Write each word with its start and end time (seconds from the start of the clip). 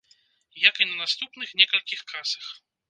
Як 0.69 0.81
і 0.83 0.87
на 0.93 1.03
наступных 1.03 1.55
некалькіх 1.63 1.99
касах. 2.15 2.45